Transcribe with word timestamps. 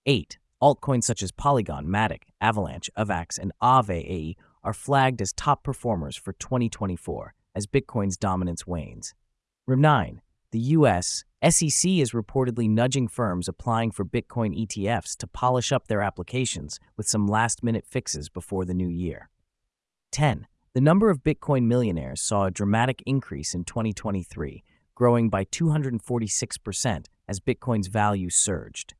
8. 0.05 0.37
Altcoins 0.61 1.05
such 1.05 1.23
as 1.23 1.31
Polygon, 1.31 1.87
Matic, 1.87 2.23
Avalanche, 2.39 2.91
AVAX, 2.95 3.39
and 3.39 3.51
Aave 3.59 4.35
are 4.63 4.73
flagged 4.73 5.19
as 5.19 5.33
top 5.33 5.63
performers 5.63 6.15
for 6.15 6.33
2024 6.33 7.33
as 7.55 7.65
Bitcoin's 7.65 8.17
dominance 8.17 8.67
wanes. 8.67 9.15
9. 9.67 10.21
The 10.51 10.59
U.S. 10.59 11.25
SEC 11.43 11.91
is 11.91 12.13
reportedly 12.13 12.67
nudging 12.67 13.07
firms 13.07 13.47
applying 13.47 13.91
for 13.91 14.03
Bitcoin 14.03 14.57
ETFs 14.59 15.15
to 15.15 15.27
polish 15.27 15.71
up 15.71 15.87
their 15.87 16.01
applications 16.01 16.79
with 16.97 17.07
some 17.07 17.27
last 17.27 17.63
minute 17.63 17.85
fixes 17.85 18.27
before 18.27 18.65
the 18.65 18.73
new 18.73 18.87
year. 18.87 19.29
10. 20.11 20.47
The 20.73 20.81
number 20.81 21.11
of 21.11 21.23
Bitcoin 21.23 21.65
millionaires 21.65 22.21
saw 22.21 22.45
a 22.45 22.51
dramatic 22.51 23.03
increase 23.05 23.53
in 23.53 23.65
2023, 23.65 24.63
growing 24.95 25.29
by 25.29 25.45
246% 25.45 27.05
as 27.27 27.39
Bitcoin's 27.39 27.87
value 27.87 28.31
surged. 28.31 28.95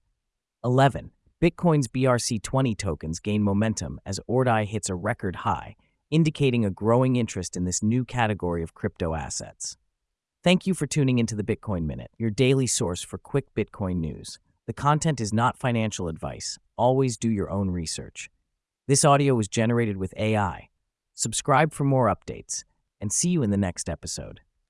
11. 0.64 1.10
Bitcoin's 1.42 1.88
BRC20 1.88 2.78
tokens 2.78 3.20
gain 3.20 3.42
momentum 3.42 4.00
as 4.06 4.20
ORDI 4.30 4.66
hits 4.66 4.90
a 4.90 4.96
record 4.96 5.38
high, 5.38 5.76
indicating 6.12 6.64
a 6.64 6.70
growing 6.70 7.16
interest 7.16 7.58
in 7.58 7.64
this 7.64 7.82
new 7.82 8.06
category 8.06 8.62
of 8.62 8.76
crypto 8.76 9.16
assets. 9.16 9.76
Thank 10.44 10.68
you 10.68 10.76
for 10.76 10.86
tuning 10.86 11.18
into 11.18 11.36
the 11.36 11.44
Bitcoin 11.44 11.86
Minute, 11.86 12.12
your 12.18 12.30
daily 12.30 12.68
source 12.68 13.02
for 13.02 13.18
quick 13.18 13.54
Bitcoin 13.56 13.96
news. 13.98 14.38
The 14.68 14.74
content 14.74 15.20
is 15.20 15.34
not 15.34 15.58
financial 15.58 16.08
advice. 16.08 16.60
Always 16.78 17.18
do 17.18 17.30
your 17.30 17.50
own 17.50 17.72
research. 17.72 18.30
This 18.88 19.04
audio 19.04 19.34
was 19.34 19.48
generated 19.48 19.98
with 19.98 20.14
AI. 20.16 20.70
Subscribe 21.16 21.74
for 21.74 21.86
more 21.86 22.06
updates, 22.06 22.64
and 23.02 23.12
see 23.12 23.30
you 23.30 23.42
in 23.42 23.50
the 23.50 23.58
next 23.58 23.90
episode. 23.90 24.42